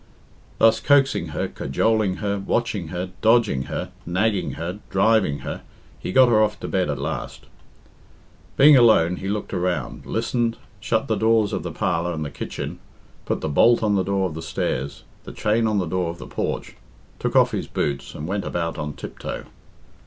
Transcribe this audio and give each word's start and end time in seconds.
Thus 0.57 0.79
coaxing 0.79 1.27
her, 1.27 1.47
cajoling 1.47 2.15
her, 2.25 2.39
watching 2.39 2.87
her, 2.87 3.11
dodging 3.21 3.65
her, 3.65 3.91
nagging 4.03 4.53
her, 4.53 4.79
driving 4.89 5.41
her, 5.45 5.61
he 5.99 6.11
got 6.11 6.27
her 6.27 6.41
off 6.41 6.59
to 6.61 6.67
bed 6.67 6.89
at 6.89 6.97
last. 6.97 7.45
Being 8.57 8.75
alone, 8.75 9.17
he 9.17 9.27
looked 9.29 9.53
around, 9.53 10.07
listened, 10.07 10.57
shut 10.79 11.07
the 11.07 11.13
doors 11.15 11.53
of 11.53 11.61
the 11.61 11.71
parlour 11.71 12.13
and 12.13 12.25
the 12.25 12.31
kitchen, 12.31 12.79
put 13.25 13.41
the 13.41 13.47
bolt 13.49 13.83
on 13.83 13.93
the 13.93 14.01
door 14.01 14.25
of 14.25 14.33
the 14.33 14.41
stairs, 14.41 15.03
the 15.23 15.31
chain 15.31 15.67
on 15.67 15.77
the 15.77 15.85
door 15.85 16.09
of 16.09 16.17
the 16.17 16.25
porch, 16.25 16.75
took 17.19 17.35
off 17.35 17.51
his 17.51 17.67
boots, 17.67 18.15
and 18.15 18.27
went 18.27 18.43
about 18.43 18.79
on 18.79 18.93
tiptoe. 18.93 19.45